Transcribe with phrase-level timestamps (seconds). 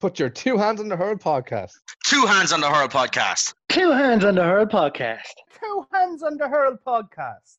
[0.00, 1.72] Put your two hands on the hurl podcast.
[2.06, 3.52] Two hands on the hurl podcast.
[3.68, 5.18] Two hands on the hurl podcast.
[5.62, 7.58] Two hands on the hurl podcast.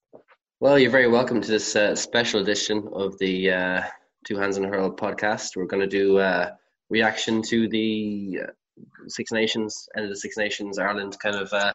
[0.60, 3.84] Well, you're very welcome to this uh, special edition of the uh,
[4.26, 5.56] Two Hands on the Hurl podcast.
[5.56, 6.50] We're going to do uh,
[6.90, 8.52] reaction to the uh,
[9.08, 11.74] Six Nations, end of the Six Nations, Ireland kind of uh,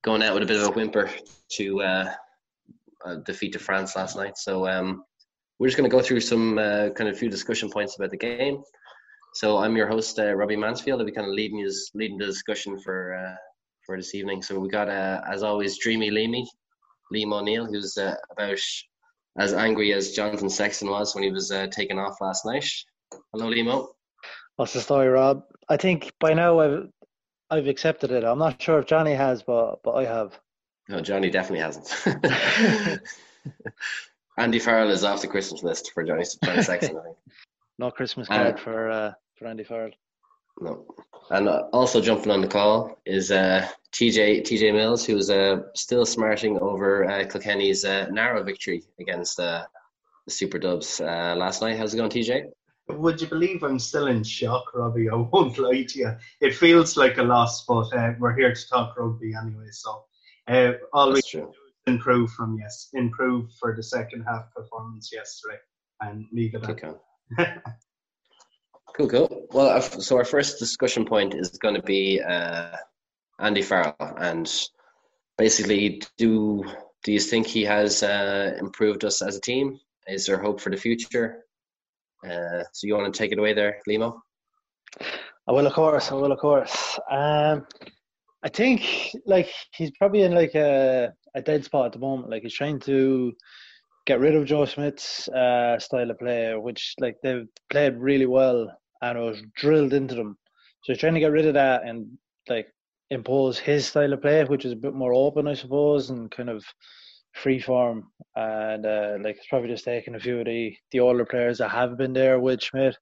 [0.00, 1.10] going out with a bit of a whimper
[1.52, 2.14] to uh,
[3.26, 4.38] defeat to France last night.
[4.38, 5.04] So um,
[5.58, 8.62] we're just going to go through some kind of few discussion points about the game.
[9.34, 11.00] So I'm your host, uh, Robbie Mansfield.
[11.00, 13.36] I'll be kind of leading you, leading the discussion for uh,
[13.86, 14.42] for this evening.
[14.42, 16.46] So we got, uh, as always, Dreamy Leamy,
[17.14, 18.58] Liam O'Neill, who's uh, about
[19.38, 22.68] as angry as Jonathan Sexton was when he was uh, taken off last night.
[23.32, 23.90] Hello, Limo.
[24.56, 25.44] What's the story, Rob?
[25.68, 26.88] I think by now I've
[27.50, 28.24] I've accepted it.
[28.24, 30.38] I'm not sure if Johnny has, but but I have.
[30.88, 31.88] No, Johnny definitely hasn't.
[34.38, 37.16] Andy Farrell is off the Christmas list for Johnny, Johnny Sexton, I think.
[37.78, 39.90] No Christmas card uh, for uh, for Andy Farrell.
[40.60, 40.86] No.
[41.30, 46.04] And uh, also jumping on the call is uh, TJ TJ Mills, who's uh, still
[46.04, 49.64] smarting over uh, Kilkenny's uh, narrow victory against uh,
[50.26, 51.78] the Super Dubs uh, last night.
[51.78, 52.44] How's it going, TJ?
[52.88, 55.08] Would you believe I'm still in shock, Robbie?
[55.08, 56.12] I won't lie to you.
[56.40, 59.70] It feels like a loss, but uh, we're here to talk rugby anyway.
[59.70, 60.04] So
[60.48, 61.54] uh, all we do is
[61.86, 65.58] improve from yes, improve for the second half performance yesterday,
[66.00, 66.90] and leave it okay.
[68.96, 69.46] cool, cool.
[69.52, 72.76] Well, so our first discussion point is going to be uh,
[73.38, 74.50] Andy Farrell, and
[75.38, 76.64] basically, do
[77.02, 79.78] do you think he has uh, improved us as a team?
[80.06, 81.44] Is there hope for the future?
[82.24, 84.22] Uh, so you want to take it away there, Limo?
[85.48, 86.10] I will, of course.
[86.10, 86.98] I will, of course.
[87.10, 87.66] Um,
[88.42, 92.30] I think like he's probably in like a, a dead spot at the moment.
[92.30, 93.32] Like he's trying to
[94.06, 98.70] get rid of Joe Schmidt's uh, style of play, which like they've played really well
[99.02, 100.36] and it was drilled into them.
[100.82, 102.06] So he's trying to get rid of that and
[102.48, 102.66] like
[103.10, 106.48] impose his style of play, which is a bit more open, I suppose, and kind
[106.48, 106.64] of
[107.34, 108.08] free form.
[108.36, 111.70] And uh, like it's probably just taking a few of the the older players that
[111.70, 112.96] have been there with Schmidt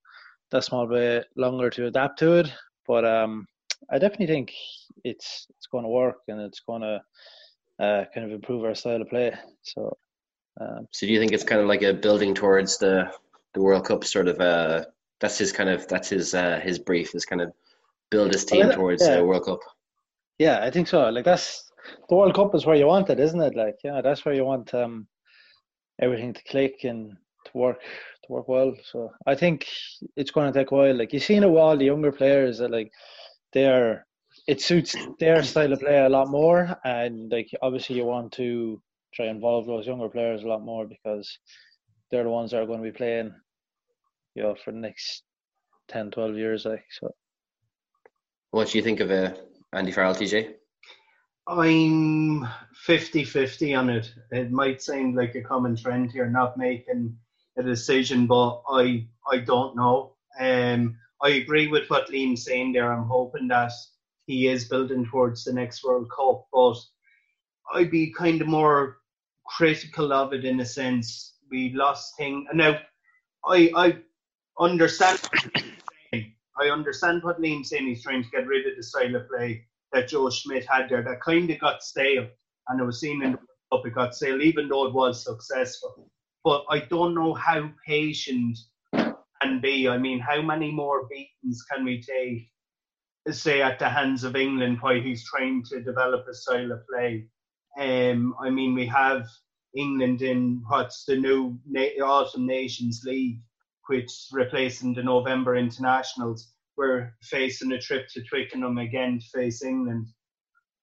[0.51, 2.53] that small bit longer to adapt to it.
[2.87, 3.47] But um,
[3.91, 4.53] I definitely think
[5.05, 7.01] it's it's going to work and it's going to
[7.85, 9.33] uh, kind of improve our style of play.
[9.63, 9.97] So
[10.61, 13.13] um, so do you think it's kind of like a building towards the
[13.55, 14.85] the World Cup sort of uh
[15.21, 17.53] that's his kind of that's his uh his brief is kind of
[18.11, 19.17] build his team towards yeah.
[19.17, 19.61] the World Cup.
[20.39, 21.09] Yeah, I think so.
[21.11, 21.71] Like that's
[22.09, 23.55] the World Cup is where you want it, isn't it?
[23.55, 25.07] Like yeah, that's where you want um
[26.01, 27.17] everything to click and
[27.47, 28.75] to work to work well.
[28.85, 29.67] So I think
[30.17, 30.97] it's going to take a while.
[30.97, 32.93] Like you've seen it with all the younger players that like
[33.53, 34.07] they're
[34.47, 38.81] it suits their style of play a lot more, and like obviously you want to
[39.15, 41.39] try and involve those younger players a lot more because
[42.11, 43.33] they're the ones that are going to be playing,
[44.35, 45.23] you know, for the next
[45.89, 46.65] 10, 12 years.
[46.65, 47.15] Like so.
[48.51, 49.35] What do you think of uh,
[49.73, 50.55] Andy Farrell, TJ?
[51.47, 52.47] I'm
[52.87, 54.13] 50-50 on it.
[54.31, 57.17] It might seem like a common trend here, not making
[57.57, 60.15] a decision, but I I don't know.
[60.39, 62.93] Um, I agree with what Liam's saying there.
[62.93, 63.73] I'm hoping that
[64.27, 66.77] he is building towards the next World Cup, but
[67.75, 68.99] I'd be kind of more
[69.47, 71.35] critical of it in a sense.
[71.51, 72.47] We lost thing.
[72.53, 72.79] Now,
[73.47, 73.99] I I
[74.59, 75.21] understand.
[76.61, 77.87] I understand what Liam's saying.
[77.87, 81.03] He's trying to get rid of the style of play that Joe Schmidt had there.
[81.03, 82.27] That kind of got stale,
[82.69, 83.39] and it was seen in the
[83.71, 83.87] Cup.
[83.87, 86.11] It got stale, even though it was successful.
[86.45, 88.59] But I don't know how patient
[88.95, 89.89] can be.
[89.89, 92.51] I mean, how many more beatings can we take?
[93.31, 97.27] Say at the hands of England while he's trying to develop a style of play.
[97.79, 99.27] Um, I mean, we have
[99.77, 103.41] England in what's the new Na- Autumn Nations League,
[103.87, 106.53] which replacing the November internationals.
[106.77, 110.07] We're facing a trip to Twickenham again to face England.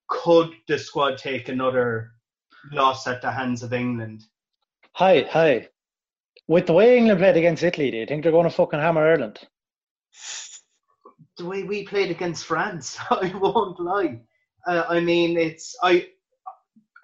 [0.08, 2.12] Could the squad take another
[2.72, 4.22] loss at the hands of England?
[4.92, 5.68] Hi, hi.
[6.48, 9.06] With the way England played against Italy, do you think they're going to fucking hammer
[9.06, 9.40] Ireland?
[11.36, 14.20] The way we played against France, I won't lie.
[14.66, 16.08] Uh, I mean, it's I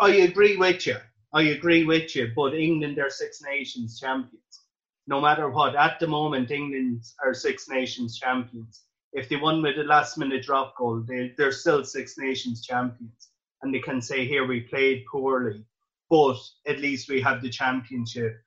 [0.00, 0.96] I agree with you.
[1.32, 2.32] I agree with you.
[2.34, 4.60] But England are Six Nations champions.
[5.06, 8.82] No matter what, at the moment, England are Six Nations champions.
[9.12, 13.28] If they won with a last minute drop goal, they, they're still Six Nations champions.
[13.62, 15.64] And they can say, here, we played poorly,
[16.10, 16.36] but
[16.66, 18.42] at least we have the championship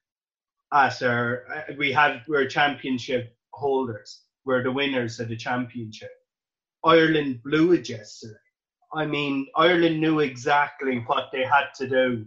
[0.74, 4.22] as our, uh, we have, we're championship holders.
[4.46, 6.12] We're the winners of the championship.
[6.84, 8.36] Ireland blew it yesterday.
[8.96, 12.26] I mean, Ireland knew exactly what they had to do.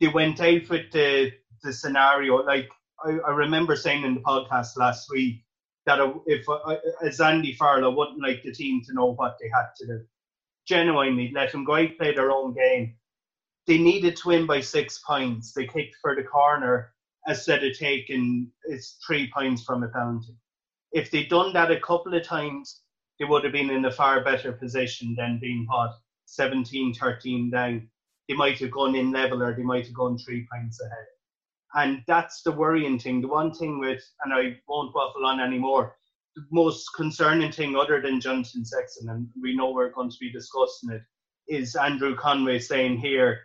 [0.00, 1.32] They went out with the
[1.62, 2.42] the scenario.
[2.44, 2.68] Like
[3.04, 5.44] I, I remember saying in the podcast last week,
[5.86, 6.46] that if
[7.02, 10.04] as Andy Farrell, I wouldn't like the team to know what they had to do.
[10.66, 12.94] Genuinely, let them go out play their own game.
[13.66, 15.52] They needed to win by six points.
[15.52, 16.92] They kicked for the corner
[17.28, 20.34] instead of taking it's three points from a penalty.
[20.92, 22.81] If they'd done that a couple of times,
[23.22, 27.88] they would have been in a far better position than being hot 17 13 down.
[28.28, 31.06] They might have gone in level or they might have gone three points ahead.
[31.74, 33.20] And that's the worrying thing.
[33.20, 35.94] The one thing with, and I won't waffle on anymore,
[36.34, 40.32] the most concerning thing other than Jonathan Sexton, and we know we're going to be
[40.32, 41.02] discussing it,
[41.46, 43.38] is Andrew Conway saying here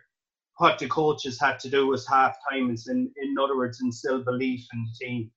[0.56, 4.24] what the coaches had to do was half time is in, in other words instill
[4.24, 5.30] belief in the team.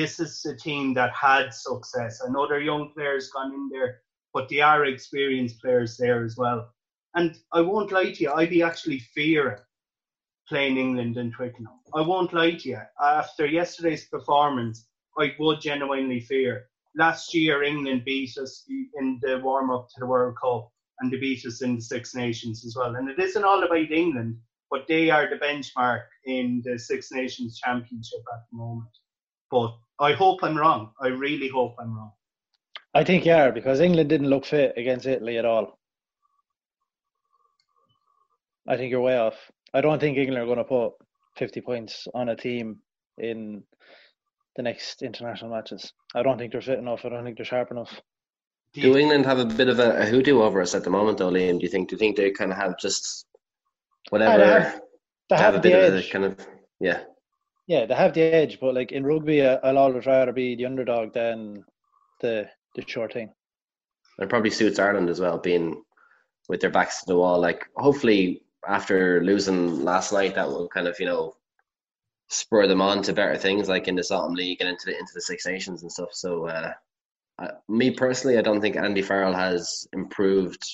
[0.00, 2.22] This is a team that had success.
[2.26, 4.00] I know their young players gone in there,
[4.32, 6.72] but they are experienced players there as well.
[7.14, 9.58] And I won't lie to you, I'd be actually fearing
[10.48, 11.80] playing England in Twickenham.
[11.94, 12.80] I won't lie to you.
[12.98, 14.86] After yesterday's performance,
[15.18, 16.70] I would genuinely fear.
[16.96, 21.18] Last year, England beat us in the warm up to the World Cup and they
[21.18, 22.96] beat us in the Six Nations as well.
[22.96, 24.38] And it isn't all about England,
[24.70, 28.88] but they are the benchmark in the Six Nations Championship at the moment.
[29.50, 30.90] But I hope I'm wrong.
[31.00, 32.12] I really hope I'm wrong.
[32.94, 35.78] I think you are because England didn't look fit against Italy at all.
[38.66, 39.36] I think you're way off.
[39.74, 40.92] I don't think England are going to put
[41.36, 42.78] 50 points on a team
[43.18, 43.62] in
[44.56, 45.92] the next international matches.
[46.14, 47.04] I don't think they're fit enough.
[47.04, 48.00] I don't think they're sharp enough.
[48.74, 51.30] Do England have a bit of a, a hoodoo over us at the moment, though,
[51.30, 51.58] Liam?
[51.58, 51.88] Do you think?
[51.88, 53.26] Do you think they kind of have just
[54.10, 54.38] whatever?
[54.38, 54.80] they have,
[55.28, 56.04] they have, a the bit edge.
[56.04, 56.46] of a kind of
[56.78, 57.00] yeah.
[57.70, 61.12] Yeah, they have the edge, but like in rugby, I'll always rather be the underdog
[61.12, 61.64] than
[62.20, 63.30] the the sure thing.
[64.18, 65.84] It probably suits Ireland as well, being
[66.48, 67.40] with their backs to the wall.
[67.40, 71.36] Like, hopefully, after losing last night, that will kind of you know
[72.28, 75.12] spur them on to better things, like in this autumn league and into the into
[75.14, 76.08] the Six Nations and stuff.
[76.12, 76.72] So, uh,
[77.38, 80.64] I, me personally, I don't think Andy Farrell has improved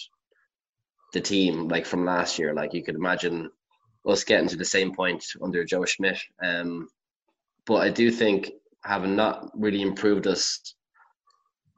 [1.13, 2.55] the team like from last year.
[2.55, 3.51] Like you could imagine
[4.07, 6.19] us getting to the same point under Joe Schmidt.
[6.43, 6.89] Um,
[7.67, 8.53] but I do think
[8.85, 10.75] having not really improved us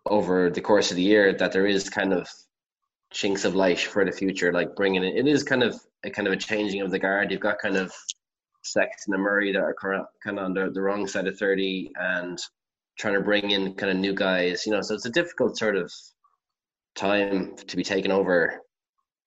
[0.07, 2.29] over the course of the year, that there is kind of
[3.11, 4.53] chinks of light for the future.
[4.53, 7.31] Like bringing it, it is kind of a kind of a changing of the guard.
[7.31, 7.93] You've got kind of
[8.63, 9.75] Sexton and Murray that are
[10.23, 12.39] kind of on the, the wrong side of thirty, and
[12.99, 14.67] trying to bring in kind of new guys.
[14.67, 15.93] You know, so it's a difficult sort of
[16.95, 18.61] time to be taken over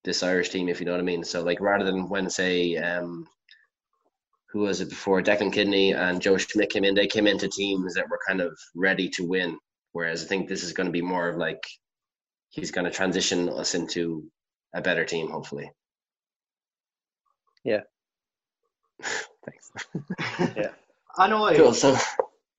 [0.04, 1.24] this Irish team, if you know what I mean.
[1.24, 3.28] So like rather than when say um,
[4.52, 7.94] who was it before Declan Kidney and Joe Schmidt came in, they came into teams
[7.94, 9.58] that were kind of ready to win.
[9.94, 11.64] Whereas I think this is going to be more of like
[12.50, 14.30] he's going to transition us into
[14.74, 15.72] a better team, hopefully.
[17.64, 17.82] Yeah.
[19.02, 19.72] Thanks.
[20.58, 20.72] Yeah.
[21.18, 21.74] I know I, Cool.
[21.74, 21.96] So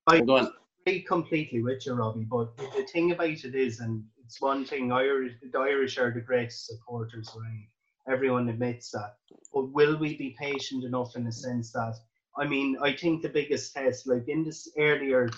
[0.07, 0.51] I go on.
[0.85, 2.25] agree completely with you, Robbie.
[2.29, 6.21] But the thing about it is, and it's one thing Irish, the Irish are the
[6.21, 7.67] greatest supporters around.
[8.07, 9.15] Everyone admits that.
[9.53, 11.95] But will we be patient enough in the sense that,
[12.37, 15.29] I mean, I think the biggest test, like in this earlier,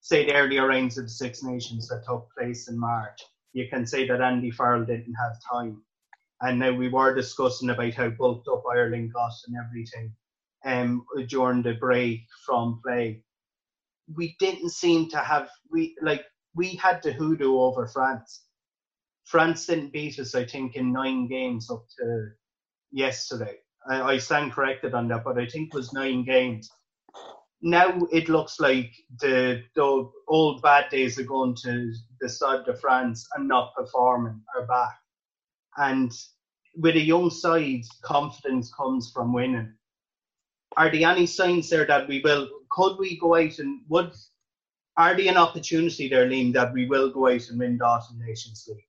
[0.00, 3.20] say the earlier rounds of the Six Nations that took place in March,
[3.52, 5.82] you can say that Andy Farrell didn't have time.
[6.40, 10.14] And now we were discussing about how bulked up Ireland got and everything
[10.64, 13.22] um, during the break from play
[14.16, 16.24] we didn't seem to have we like
[16.58, 18.42] we had the hoodoo over France.
[19.24, 22.30] France didn't beat us, I think, in nine games up to
[22.90, 23.58] yesterday.
[23.88, 26.68] I, I stand corrected on that, but I think it was nine games.
[27.62, 32.74] Now it looks like the the old bad days are going to the Stade de
[32.74, 34.98] France and not performing are back.
[35.76, 36.12] And
[36.76, 39.74] with a young side, confidence comes from winning
[40.76, 44.12] are there any signs there that we will could we go out and would
[44.98, 48.66] are there an opportunity there, Liam, that we will go out and win Dawson Nations
[48.68, 48.84] League?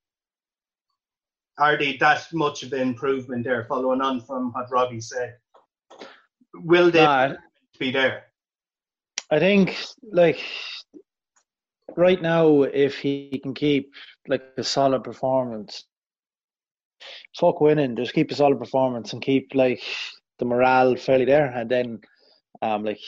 [1.59, 5.35] Are they that much of an improvement there, following on from what Robbie said?
[6.55, 7.35] Will they Nah,
[7.77, 8.23] be there?
[9.29, 9.77] I think
[10.11, 10.39] like
[11.95, 13.93] right now, if he can keep
[14.27, 15.85] like a solid performance,
[17.37, 19.83] fuck winning, just keep a solid performance and keep like
[20.39, 21.99] the morale fairly there, and then
[22.63, 23.01] um like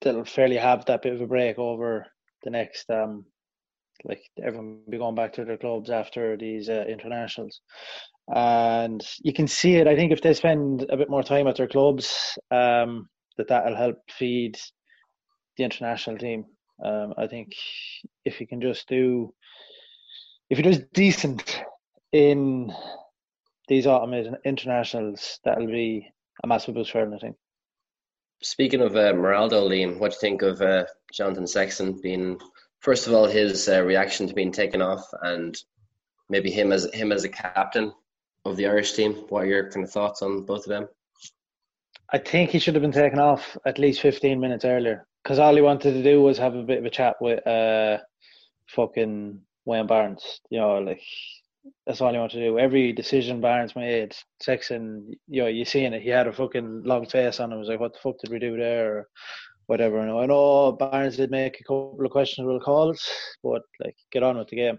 [0.00, 2.06] they'll fairly have that bit of a break over
[2.44, 3.24] the next um
[4.04, 7.60] like everyone will be going back to their clubs after these uh, internationals.
[8.34, 9.86] And you can see it.
[9.86, 13.76] I think if they spend a bit more time at their clubs, um, that that'll
[13.76, 14.58] help feed
[15.56, 16.44] the international team.
[16.84, 17.52] Um, I think
[18.24, 19.32] if you can just do,
[20.50, 21.62] if he does decent
[22.12, 22.72] in
[23.68, 26.08] these autumn internationals, that'll be
[26.42, 27.14] a massive boost for him.
[27.14, 27.36] I think.
[28.42, 32.38] Speaking of uh, Moraldo, Liam, what do you think of uh, Jonathan Sexton being
[32.82, 35.56] first of all, his uh, reaction to being taken off, and
[36.28, 37.92] maybe him as him as a captain
[38.44, 39.14] of the Irish team.
[39.28, 40.88] What are your kind of thoughts on both of them?
[42.10, 45.54] I think he should have been taken off at least 15 minutes earlier because all
[45.54, 47.98] he wanted to do was have a bit of a chat with uh,
[48.68, 50.40] fucking Wayne Barnes.
[50.50, 51.00] You know, like
[51.86, 52.58] that's all he wanted to do.
[52.58, 56.02] Every decision Barnes made, Sexton, you know, you seeing it.
[56.02, 57.58] He had a fucking long face on him.
[57.58, 59.08] He was like, "What the fuck did we do there?" Or
[59.66, 59.98] whatever.
[59.98, 63.08] And I know Barnes did make a couple of questionable calls,
[63.42, 64.78] but like, get on with the game.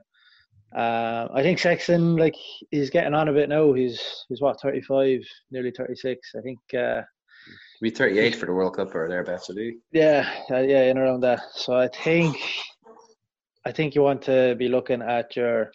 [0.76, 2.36] Uh, I think Sexton, like,
[2.72, 3.74] he's getting on a bit now.
[3.74, 5.22] He's he's what 35,
[5.52, 6.32] nearly 36.
[6.38, 6.60] I think.
[6.78, 7.02] Uh,
[7.82, 9.78] be 38 for the World Cup or thereabouts, will he?
[9.92, 11.42] Yeah, uh, yeah, in around that.
[11.54, 12.38] So I think,
[13.66, 15.72] I think you want to be looking at your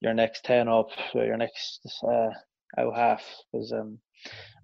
[0.00, 2.30] your next 10 up, your next uh,
[2.78, 3.98] out half, because um,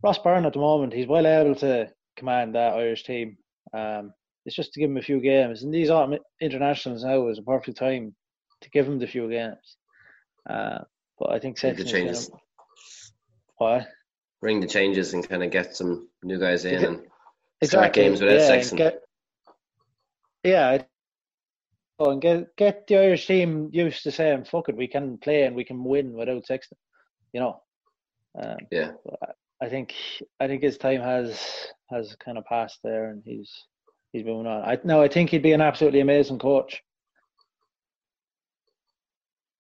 [0.02, 3.36] Ross Byrne at the moment he's well able to command that Irish team.
[3.72, 4.12] Um,
[4.44, 7.42] it's just to give him a few games, and these autumn internationals now is a
[7.42, 8.14] perfect time
[8.60, 9.76] to give him the few games.
[10.48, 10.78] Uh,
[11.18, 12.28] but I think Sexton the changes.
[12.28, 12.40] Gonna,
[13.58, 13.88] what?
[14.40, 17.02] Bring the changes and kind of get some new guys in and
[17.60, 17.66] exactly.
[17.66, 18.78] start games without yeah, Sexton.
[18.78, 19.02] Get,
[20.44, 20.78] yeah,
[21.98, 25.56] and get get the Irish team used to saying, "Fuck it, we can play and
[25.56, 26.78] we can win without Sexton."
[27.32, 27.62] You know.
[28.38, 28.92] Um, yeah.
[29.62, 29.94] I think
[30.38, 31.40] I think his time has
[31.90, 33.50] has kind of passed there, and he's
[34.12, 34.62] he's moving on.
[34.62, 36.82] I no, I think he'd be an absolutely amazing coach.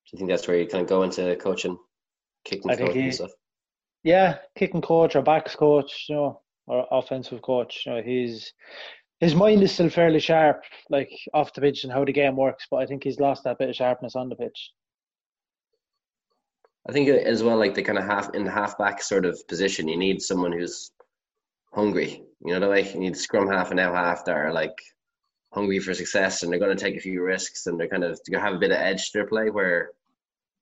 [0.06, 1.78] Do you think that's where you kind of go into coaching,
[2.44, 3.30] kicking I coach he- and stuff?
[4.04, 7.82] Yeah, kicking coach or backs coach, you know, or offensive coach.
[7.86, 8.52] You know, he's
[9.20, 12.66] his mind is still fairly sharp, like off the pitch and how the game works.
[12.70, 14.70] But I think he's lost that bit of sharpness on the pitch.
[16.88, 19.40] I think uh, as well, like the kind of half in the halfback sort of
[19.48, 20.90] position, you need someone who's
[21.74, 22.22] hungry.
[22.44, 24.76] You know the way you need scrum half and now half that are like
[25.52, 28.20] hungry for success and they're going to take a few risks and they're kind of
[28.30, 29.50] they have a bit of edge to their play.
[29.50, 29.90] Where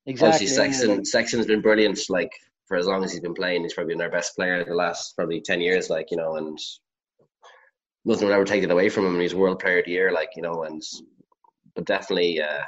[0.07, 0.35] Exactly.
[0.35, 1.99] obviously Sexton Sexton's been brilliant.
[2.09, 2.33] Like
[2.67, 4.75] for as long as he's been playing, he's probably been our best player in the
[4.75, 5.91] last probably ten years.
[5.91, 6.59] Like you know, and
[8.05, 9.21] nothing will ever take it away from him.
[9.21, 10.13] He's World Player of the Year.
[10.13, 10.83] Like you know, and
[11.75, 12.63] but definitely uh,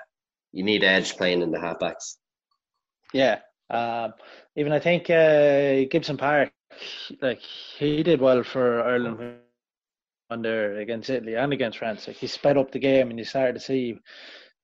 [0.52, 2.16] you need edge playing in the halfbacks.
[3.12, 3.40] Yeah.
[3.68, 4.14] Um,
[4.56, 6.52] even I think uh, Gibson Park,
[7.20, 9.38] like he did well for Ireland
[10.30, 12.06] under against Italy and against France.
[12.06, 13.98] Like he sped up the game, and you started to see, you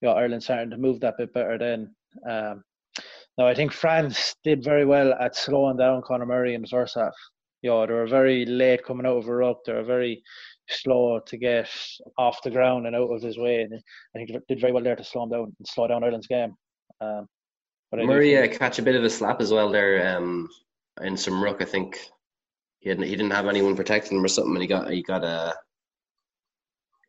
[0.02, 1.58] know, Ireland starting to move that bit better.
[1.58, 1.94] Then,
[2.28, 2.64] um,
[3.38, 6.96] now I think France did very well at slowing down Conor Murray in the first
[6.96, 7.14] half.
[7.62, 9.58] You know, they were very late coming out of a ruck.
[9.64, 10.22] They were very
[10.72, 11.68] slow to get
[12.18, 13.62] off the ground and out of his way.
[13.62, 16.26] And I think did very well there to slow him down and slow down Ireland's
[16.26, 16.54] game.
[17.00, 17.28] Um,
[17.90, 20.48] but Murray uh, catch a bit of a slap as well there um,
[21.02, 21.60] in some ruck.
[21.60, 21.98] I think
[22.78, 25.22] he hadn't, he didn't have anyone protecting him or something, and he got he got
[25.22, 25.54] a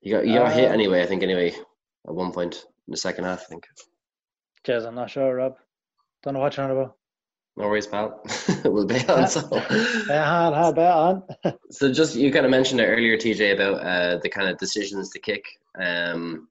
[0.01, 1.01] he got he got hit Uh, anyway.
[1.01, 1.53] I think anyway
[2.07, 2.55] at one point
[2.87, 3.41] in the second half.
[3.41, 3.65] I think.
[4.67, 5.55] Jez, I'm not sure, Rob.
[6.21, 6.97] Don't know what you're on about.
[7.55, 8.23] No worries, pal.
[8.65, 9.27] we'll be on.
[9.27, 9.47] So.
[10.07, 11.23] Yeah, had had bet on.
[11.69, 15.11] so just you kind of mentioned it earlier, TJ, about uh, the kind of decisions
[15.11, 15.45] to kick.
[15.79, 16.47] Um,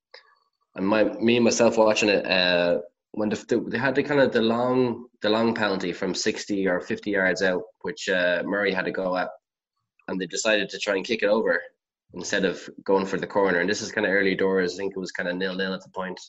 [0.74, 2.78] and my me and myself watching it uh,
[3.12, 6.66] when the, the, they had the kind of the long the long penalty from sixty
[6.68, 9.28] or fifty yards out, which uh, Murray had to go at,
[10.06, 11.60] and they decided to try and kick it over
[12.14, 13.58] instead of going for the corner.
[13.58, 14.74] And this is kind of early doors.
[14.74, 16.20] I think it was kind of nil nil at the point,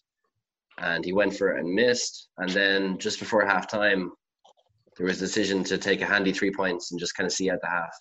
[0.80, 2.30] and he went for it and missed.
[2.38, 4.12] And then just before half time,
[4.98, 7.50] there was a decision to take a handy three points and just kind of see
[7.50, 7.96] out the half.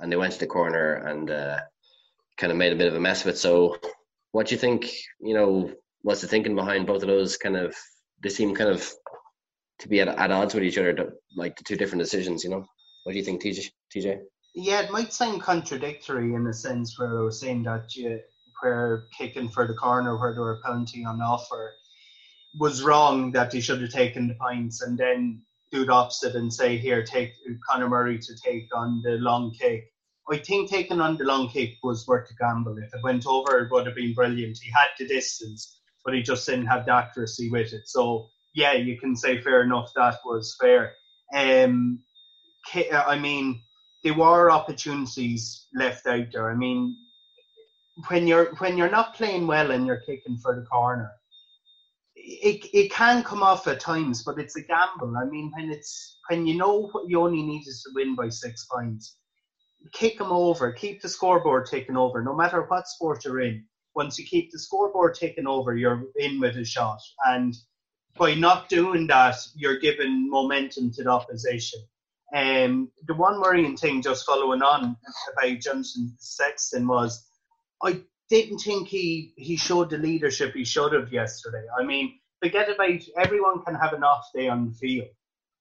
[0.00, 1.60] And they went to the corner and uh,
[2.36, 3.38] kind of made a bit of a mess of it.
[3.38, 3.76] So,
[4.32, 4.90] what do you think?
[5.20, 7.36] You know, what's the thinking behind both of those?
[7.36, 7.74] Kind of,
[8.22, 8.90] they seem kind of
[9.80, 12.44] to be at, at odds with each other, like the two different decisions.
[12.44, 12.64] You know,
[13.04, 13.66] what do you think, TJ?
[13.94, 14.18] TJ?
[14.54, 18.20] Yeah, it might sound contradictory in a sense where I was saying that you
[18.62, 21.74] where kicking for the corner where there were penalty on offer
[22.58, 26.52] was wrong that he should have taken the points and then do the opposite and
[26.52, 27.32] say here take
[27.68, 29.92] Conor Murray to take on the long kick.
[30.30, 32.78] I think taking on the long kick was worth a gamble.
[32.78, 34.58] If it went over, it would have been brilliant.
[34.60, 37.88] He had the distance, but he just didn't have the accuracy with it.
[37.88, 39.92] So yeah, you can say fair enough.
[39.94, 40.94] That was fair.
[41.34, 42.00] Um,
[42.92, 43.62] I mean,
[44.02, 46.50] there were opportunities left out there.
[46.50, 46.96] I mean,
[48.08, 51.10] when you're when you're not playing well and you're kicking for the corner,
[52.26, 55.16] it it can come off at times, but it's a gamble.
[55.16, 58.28] I mean, when it's when you know what you only need is to win by
[58.28, 59.16] six points,
[59.92, 62.22] kick them over, keep the scoreboard taken over.
[62.22, 63.64] No matter what sport you're in,
[63.94, 67.00] once you keep the scoreboard taken over, you're in with a shot.
[67.24, 67.54] And
[68.18, 71.80] by not doing that, you're giving momentum to the opposition.
[72.34, 74.96] Um, the one worrying thing, just following on
[75.32, 77.24] about Jonathan Sexton, was
[77.82, 81.64] I didn't think he he showed the leadership he should have yesterday.
[81.78, 85.08] I mean, forget about everyone can have an off day on the field,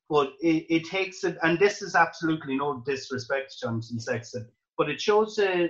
[0.09, 4.89] but it, it takes it, and this is absolutely no disrespect to Jonathan Sexton, but
[4.89, 5.69] it shows a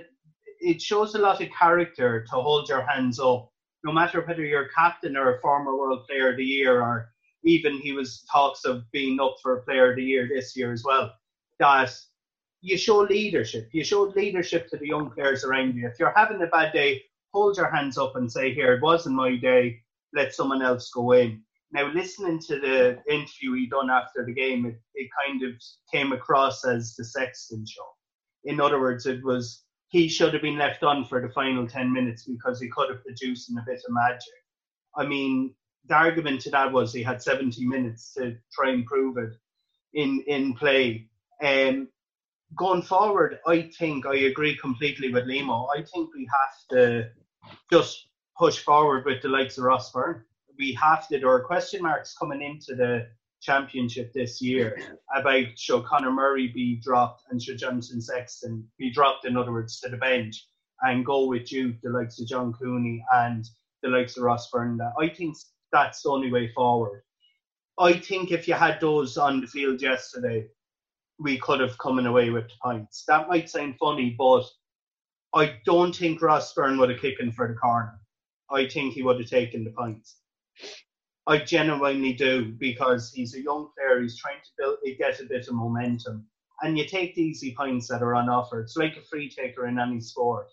[0.60, 3.50] it shows a lot of character to hold your hands up,
[3.84, 7.10] no matter whether you're captain or a former World Player of the Year, or
[7.44, 10.82] even he was talks of being up for Player of the Year this year as
[10.82, 11.12] well.
[11.58, 11.90] That
[12.66, 13.68] you show leadership.
[13.70, 15.86] You show leadership to the young players around you.
[15.86, 19.14] If you're having a bad day, hold your hands up and say, "Here, it wasn't
[19.14, 19.82] my day.
[20.12, 24.66] Let someone else go in." Now, listening to the interview he done after the game,
[24.66, 25.52] it, it kind of
[25.92, 27.86] came across as the Sexton show.
[28.42, 31.92] In other words, it was he should have been left on for the final 10
[31.92, 34.42] minutes because he could have produced in a bit of magic.
[34.96, 35.54] I mean,
[35.86, 39.34] the argument to that was he had 70 minutes to try and prove it
[39.94, 41.08] in, in play.
[41.40, 41.88] Um,
[42.54, 45.68] going forward, I think I agree completely with Limo.
[45.76, 47.08] I think we have to
[47.72, 50.24] just push forward with the likes of Ross Byrne.
[50.58, 51.18] We have to.
[51.18, 53.08] There are question marks coming into the
[53.42, 54.78] championship this year
[55.14, 59.80] about should Conor Murray be dropped and should Jonathan Sexton be dropped, in other words,
[59.80, 60.46] to the bench
[60.82, 63.48] and go with you, the likes of John Cooney and
[63.82, 64.80] the likes of Ross Byrne.
[64.98, 65.36] I think
[65.72, 67.02] that's the only way forward.
[67.78, 70.48] I think if you had those on the field yesterday,
[71.18, 73.04] we could have come away with points.
[73.08, 74.44] That might sound funny, but
[75.34, 77.98] I don't think Ross Byrne would have kicked in for the corner.
[78.50, 80.16] I think he would have taken the points.
[81.26, 84.00] I genuinely do because he's a young player.
[84.00, 86.26] He's trying to build, get a bit of momentum,
[86.62, 88.60] and you take the easy points that are on offer.
[88.60, 90.46] It's like a free taker in any sport.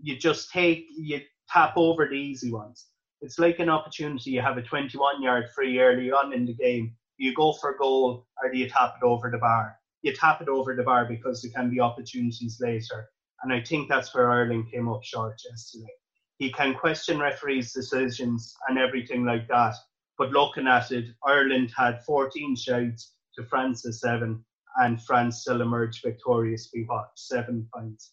[0.00, 1.20] You just take, you
[1.50, 2.86] tap over the easy ones.
[3.20, 4.30] It's like an opportunity.
[4.30, 6.94] You have a 21 yard free early on in the game.
[7.18, 9.76] You go for goal, or do you tap it over the bar?
[10.06, 13.10] You tap it over the bar because there can be opportunities later.
[13.42, 15.92] And I think that's where Ireland came up short yesterday.
[16.38, 19.74] He can question referees' decisions and everything like that.
[20.16, 24.44] But looking at it, Ireland had 14 shots to France's seven,
[24.76, 28.12] and France still emerged victorious by what, seven points.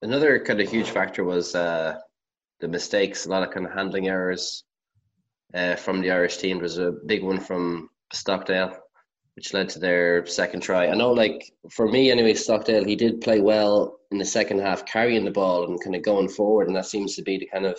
[0.00, 1.98] Another kind of huge factor was uh,
[2.60, 4.64] the mistakes, a lot of kind of handling errors
[5.52, 6.58] uh, from the Irish team.
[6.58, 8.83] There was a big one from Stockdale
[9.36, 10.88] which led to their second try.
[10.88, 14.86] I know, like for me anyway, Stockdale he did play well in the second half,
[14.86, 17.66] carrying the ball and kind of going forward, and that seems to be the kind
[17.66, 17.78] of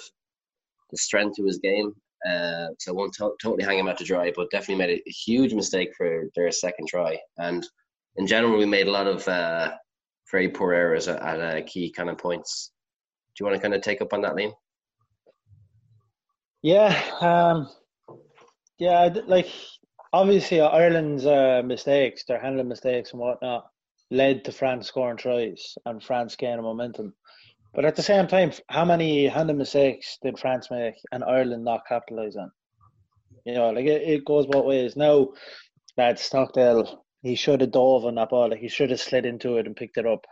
[0.92, 1.94] the strength to his game.
[2.28, 5.12] Uh, so I won't to- totally hang him out to dry, but definitely made a
[5.12, 7.18] huge mistake for their second try.
[7.38, 7.66] And
[8.18, 9.74] in general, we made a lot of uh,
[10.32, 12.72] very poor errors at, at uh, key kind of points.
[13.36, 14.54] Do you want to kind of take up on that, Liam?
[16.62, 17.70] Yeah, um,
[18.80, 19.48] yeah, like
[20.16, 23.68] obviously Ireland's uh, mistakes, their handling mistakes and whatnot,
[24.12, 27.14] led to France scoring tries and France gaining momentum.
[27.74, 31.86] But at the same time, how many handling mistakes did France make and Ireland not
[31.86, 32.50] capitalise on?
[33.46, 34.96] You know, like it, it goes both ways.
[34.96, 35.34] Now,
[35.98, 38.50] that Stockdale, he should have dove on that ball.
[38.50, 40.26] Like he should have slid into it and picked it up.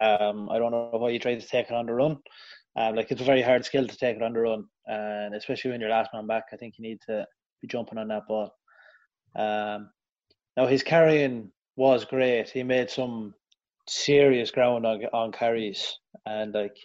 [0.00, 2.18] Um, I don't know why you tried to take it on the run.
[2.76, 5.70] Um, like it's a very hard skill to take it on the run, and especially
[5.70, 7.24] when you're last man back, I think you need to
[7.60, 8.52] be jumping on that ball.
[9.36, 9.90] Um,
[10.56, 12.50] now his carrying was great.
[12.50, 13.34] He made some
[13.88, 16.76] serious ground on, on carries, and like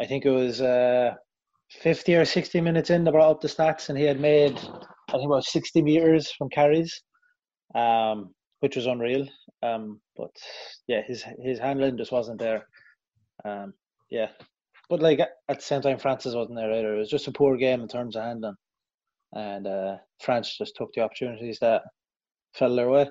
[0.00, 1.14] I think it was uh,
[1.70, 3.04] fifty or sixty minutes in.
[3.04, 4.58] They brought up the stats, and he had made
[5.08, 7.02] I think about sixty meters from carries,
[7.74, 9.26] um, which was unreal.
[9.62, 10.30] Um, but
[10.88, 12.66] yeah, his his handling just wasn't there.
[13.44, 13.72] Um,
[14.10, 14.28] yeah,
[14.90, 16.94] but like at the same time, Francis wasn't there either.
[16.94, 18.56] It was just a poor game in terms of handling
[19.32, 21.82] and uh, France just took the opportunities that
[22.54, 23.08] fell their way.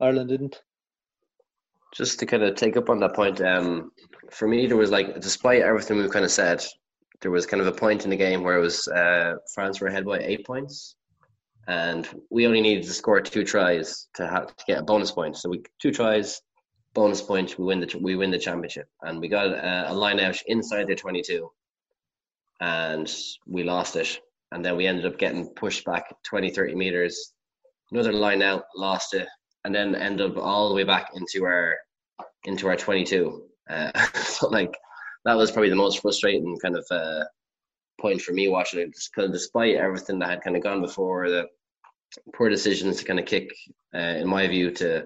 [0.00, 0.60] Ireland didn't.
[1.94, 3.92] Just to kind of take up on that point, um,
[4.30, 6.64] for me, there was like, despite everything we've kind of said,
[7.20, 9.88] there was kind of a point in the game where it was uh, France were
[9.88, 10.96] ahead by eight points,
[11.68, 15.36] and we only needed to score two tries to have to get a bonus point.
[15.36, 16.40] So we two tries,
[16.94, 20.18] bonus point, we win the we win the championship, and we got a, a line
[20.18, 21.48] out inside their twenty two,
[22.60, 23.08] and
[23.46, 24.18] we lost it
[24.52, 27.32] and then we ended up getting pushed back 20, 30 meters.
[27.90, 29.28] Another line out, lost it,
[29.64, 31.76] and then ended up all the way back into our
[32.44, 33.42] into our 22.
[33.68, 34.74] Uh, so like
[35.24, 37.24] that was probably the most frustrating kind of uh,
[38.00, 41.46] point for me watching it, because despite everything that had kind of gone before, the
[42.34, 43.48] poor decisions to kind of kick,
[43.94, 45.04] uh, in my view, to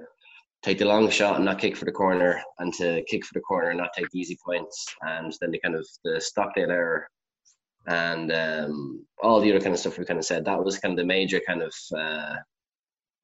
[0.62, 3.40] take the long shot and not kick for the corner, and to kick for the
[3.40, 7.08] corner and not take the easy points, and then the kind of the Stockdale error
[7.86, 10.44] and um, all the other kind of stuff we kind of said.
[10.44, 12.36] That was kind of the major kind of uh,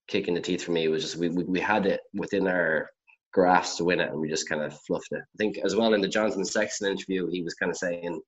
[0.09, 0.85] kick in the teeth for me.
[0.85, 2.89] It was just we, we, we had it within our
[3.33, 5.21] grasp to win it, and we just kind of fluffed it.
[5.21, 8.21] I think as well in the Jonathan Sexton interview, he was kind of saying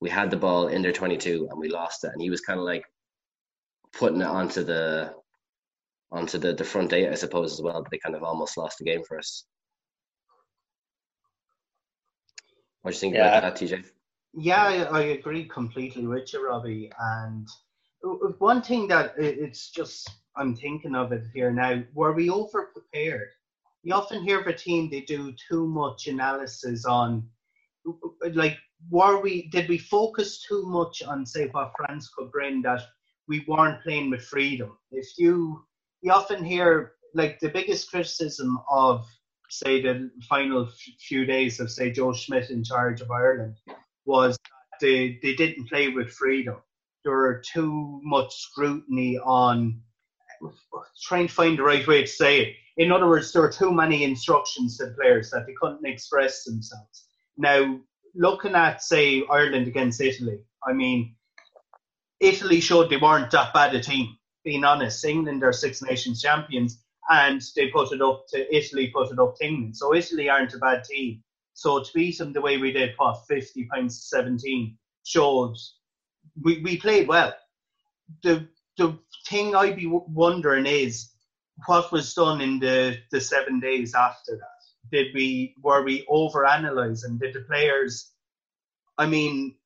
[0.00, 2.58] we had the ball in their 22 and we lost it, and he was kind
[2.58, 2.84] of like
[3.92, 5.12] putting it onto the
[6.10, 7.84] onto the, the front eight, I suppose, as well.
[7.90, 9.44] They kind of almost lost the game for us.
[12.82, 13.36] What do you think Yeah.
[13.36, 13.84] about that, TJ?
[14.40, 16.92] Yeah, I, agree completely with you, Robbie.
[16.96, 17.48] And
[18.38, 21.82] one thing that it's just I'm thinking of it here now.
[21.92, 23.30] Were we over prepared?
[23.82, 27.28] You often hear of a team they do too much analysis on,
[28.32, 28.56] like,
[28.90, 29.48] were we?
[29.48, 32.82] Did we focus too much on say what France could bring that
[33.26, 34.78] we weren't playing with freedom?
[34.92, 35.64] If you
[36.00, 39.04] you often hear like the biggest criticism of
[39.50, 40.70] say the final
[41.00, 43.56] few days of say Joe Schmidt in charge of Ireland
[44.08, 44.38] was
[44.80, 46.56] they, they didn't play with freedom.
[47.04, 49.80] There were too much scrutiny on
[51.02, 52.54] trying to find the right way to say it.
[52.76, 57.06] In other words, there were too many instructions to players that they couldn't express themselves.
[57.36, 57.80] Now,
[58.14, 61.14] looking at say Ireland against Italy, I mean,
[62.20, 64.16] Italy showed they weren't that bad a team.
[64.44, 69.12] Being honest, England are Six Nations champions, and they put it up to Italy, put
[69.12, 69.76] it up to England.
[69.76, 71.22] So Italy aren't a bad team.
[71.58, 75.56] So to beat them the way we did, what fifty pounds to seventeen, showed
[76.40, 77.34] we, we played well.
[78.22, 81.10] The the thing I'd be wondering is
[81.66, 84.60] what was done in the, the seven days after that.
[84.92, 87.18] Did we were we over analysing?
[87.18, 88.12] Did the players?
[88.96, 89.56] I mean,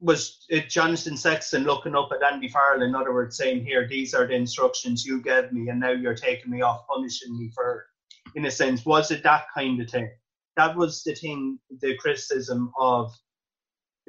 [0.00, 2.82] was it Jonathan Sexton looking up at Andy Farrell?
[2.82, 6.16] In other words, saying, "Here, these are the instructions you gave me, and now you're
[6.16, 7.86] taking me off, punishing me for."
[8.34, 10.10] it." In a sense, was it that kind of thing?
[10.58, 13.12] That was the thing, the criticism of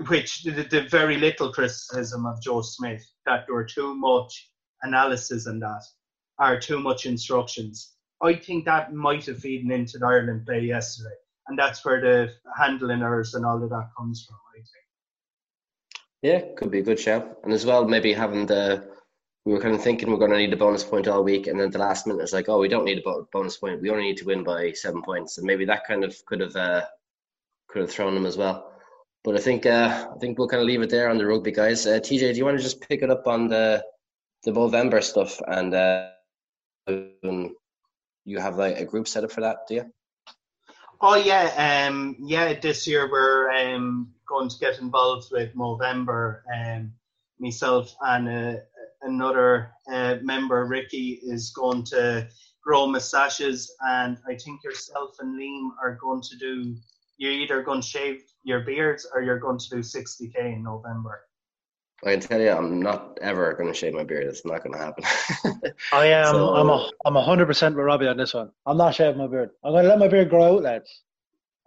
[0.07, 4.49] which the, the very little criticism of Joe Schmidt that there were too much
[4.81, 5.83] analysis in that,
[6.39, 7.93] or too much instructions.
[8.23, 11.15] I think that might have feeding into the Ireland play yesterday,
[11.47, 14.37] and that's where the handling errors and all of that comes from.
[14.55, 14.85] I think.
[16.23, 17.37] Yeah, could be a good shout.
[17.43, 18.89] And as well, maybe having the
[19.49, 21.59] we were kind of thinking we're going to need a bonus point all week, and
[21.59, 23.81] then the last minute it's like, oh, we don't need a bonus point.
[23.81, 26.55] We only need to win by seven points, and maybe that kind of could have
[26.55, 26.83] uh,
[27.67, 28.71] could have thrown them as well.
[29.23, 31.51] But I think uh, I think we'll kind of leave it there on the rugby,
[31.51, 31.87] guys.
[31.87, 33.83] Uh, TJ, do you want to just pick it up on the
[34.43, 36.09] the Movember stuff, and uh,
[36.87, 39.93] you have like a group set up for that, do you?
[41.01, 42.53] Oh yeah, um, yeah.
[42.53, 46.41] This year we're um, going to get involved with Movember.
[46.55, 46.93] Um,
[47.39, 48.59] myself and uh,
[49.01, 52.27] another uh, member, Ricky, is going to
[52.63, 56.75] grow moustaches, and I think yourself and Liam are going to do.
[57.17, 61.21] You're either going to shave your beards or you're going to do 60k in November.
[62.05, 64.25] I can tell you, I'm not ever going to shave my beard.
[64.27, 65.03] It's not going to happen.
[65.91, 66.33] I am.
[66.33, 66.89] So- I'm a.
[67.05, 68.51] I'm a hundred percent with Robbie on this one.
[68.65, 69.49] I'm not shaving my beard.
[69.63, 71.01] I'm gonna let my beard grow out, lads.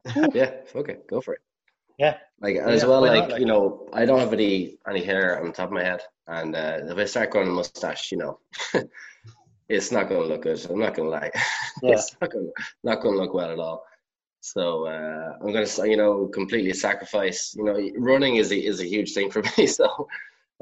[0.35, 1.41] yeah, okay, go for it.
[1.99, 2.17] Yeah.
[2.41, 5.53] Like as well, like, like- you know, I don't have any any hair on the
[5.53, 8.39] top of my head, and uh, if I start growing a mustache, you know,
[9.69, 10.65] it's not going to look good.
[10.69, 11.31] I'm not going to lie.
[11.83, 11.95] Yeah.
[11.95, 12.51] it's not going
[12.85, 13.85] not going to look well at all.
[14.41, 17.55] So uh, I'm going to, you know, completely sacrifice.
[17.57, 19.67] You know, running is a, is a huge thing for me.
[19.67, 19.85] So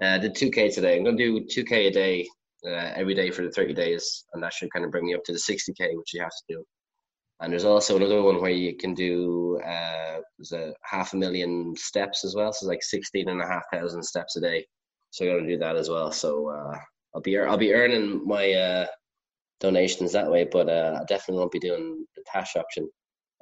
[0.02, 0.96] uh, I did 2k today.
[0.96, 2.28] I'm going to do 2k a day
[2.66, 5.24] uh, every day for the 30 days, and that should kind of bring me up
[5.24, 6.64] to the 60k, which you have to do.
[7.40, 11.74] And there's also another one where you can do uh, there's a half a million
[11.76, 14.66] steps as well, so it's like 16 and a half thousand steps a day.
[15.10, 16.12] So I'm going to do that as well.
[16.12, 16.76] So uh,
[17.14, 18.86] I'll be I'll be earning my uh,
[19.60, 22.88] donations that way, but uh, I definitely won't be doing the Tash option.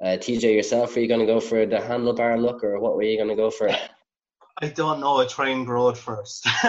[0.01, 3.07] Uh, TJ, yourself, are you going to go for the handlebar look, or what way
[3.07, 3.69] are you going to go for?
[4.61, 5.17] I don't know.
[5.17, 6.45] I try and grow it first.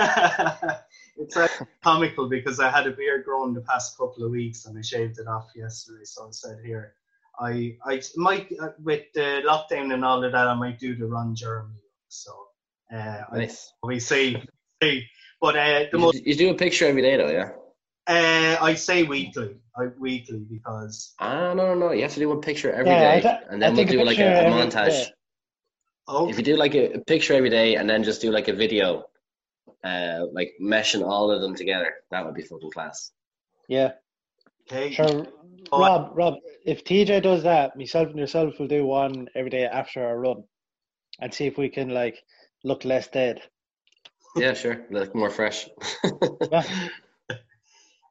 [1.17, 4.79] it's actually comical because I had a beard growing the past couple of weeks and
[4.79, 6.05] I shaved it off yesterday.
[6.05, 6.95] So I said here,
[7.41, 11.07] I I might uh, with the lockdown and all of that, I might do the
[11.07, 11.75] run Jeremy.
[12.09, 12.33] So
[12.93, 13.73] uh, I, Nice.
[13.83, 14.37] we see,
[14.83, 15.07] see.
[15.41, 17.51] But uh, the You, most you do a picture every day, though, yeah.
[18.07, 21.93] uh, I say weekly, I, weekly because Ah, no, no, no.
[21.93, 23.91] You have to do one picture every Yeah, day, th- and I then we'll think
[23.91, 24.87] a do like a, a montage.
[25.07, 25.13] day.
[26.09, 28.49] oh If you do like a, a picture every day, and then just do like
[28.49, 29.05] a video,
[29.85, 33.13] uh, like meshing all of them together, that would be fucking class.
[33.69, 33.93] Yeah.
[34.71, 35.27] Okay, Sure.
[35.73, 39.65] Oh, Rob, Rob, if TJ does that, myself and yourself will do one every day
[39.65, 40.45] after our run,
[41.21, 42.19] and see if we can like
[42.65, 43.41] look less dead.
[44.37, 44.85] Yeah, sure.
[44.91, 45.69] Look more fresh.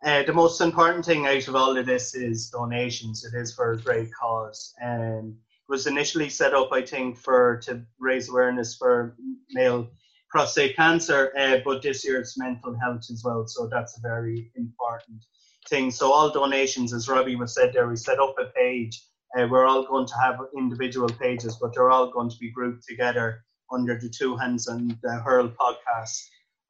[0.02, 3.26] Uh, the most important thing out of all of this is donations.
[3.26, 4.74] It is for a great cause.
[4.82, 9.17] and it was initially set up, I think, for to raise awareness for
[9.52, 9.89] male
[10.30, 13.45] prostate cancer, uh, but this year it's mental health as well.
[13.45, 15.26] So that's a very important
[15.69, 15.91] thing.
[15.91, 19.01] So all donations, as Robbie was said there, we set up a page
[19.38, 22.84] Uh, we're all going to have individual pages, but they're all going to be grouped
[22.88, 26.17] together under the Two Hands and the Hurl podcast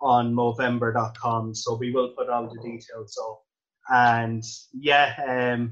[0.01, 1.55] on Movember.com.
[1.55, 3.41] So we will put all the details up.
[3.89, 5.71] And yeah, um,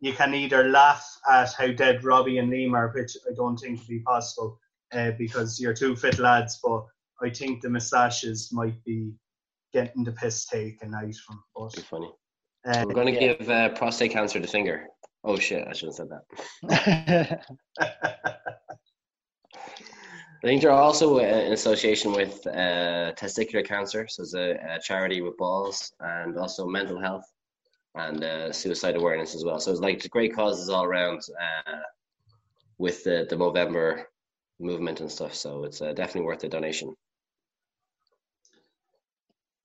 [0.00, 3.80] you can either laugh at how dead Robbie and Liam are, which I don't think
[3.80, 4.58] will be possible
[4.92, 6.86] uh, because you're two fit lads, but
[7.20, 9.12] I think the moustaches might be
[9.72, 11.74] getting the piss taken out from us.
[11.74, 12.10] Be funny.
[12.66, 13.34] Uh, We're going to yeah.
[13.34, 14.86] give uh, prostate cancer the finger.
[15.24, 15.66] Oh shit!
[15.66, 16.20] I shouldn't have said
[16.68, 17.40] that.
[20.42, 24.80] I think they're also uh, in association with uh, testicular cancer, so it's a, a
[24.82, 27.24] charity with balls, and also mental health
[27.94, 29.60] and uh, suicide awareness as well.
[29.60, 31.80] So it's like great causes all around uh,
[32.78, 34.04] with the the Movember
[34.58, 35.34] movement and stuff.
[35.34, 36.94] So it's uh, definitely worth the donation.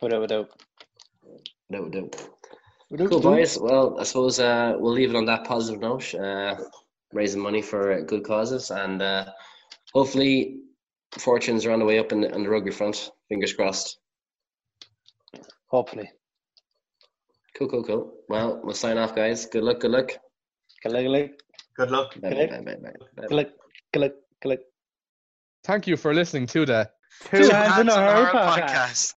[0.01, 0.49] without, without.
[1.69, 1.85] No, no.
[1.85, 2.34] Without,
[2.97, 3.23] Cool, without.
[3.23, 3.57] boys.
[3.59, 6.13] Well, I suppose uh, we'll leave it on that positive note.
[6.13, 6.55] Uh,
[7.13, 9.25] raising money for uh, good causes, and uh,
[9.93, 10.59] hopefully,
[11.17, 13.11] fortunes are on the way up in the, on the rugby front.
[13.29, 13.99] Fingers crossed.
[15.67, 16.09] Hopefully.
[17.57, 18.13] Cool, cool, cool.
[18.29, 19.45] Well, we'll sign off, guys.
[19.45, 20.11] Good luck, good luck.
[20.83, 21.31] Good luck, good luck,
[21.77, 22.11] Good luck.
[22.11, 23.47] Good luck.
[23.93, 24.59] good luck, good luck.
[25.63, 26.89] Thank you for listening to the
[27.31, 28.59] Two hands in a on the hurl Hurl podcast.
[28.59, 29.13] podcast.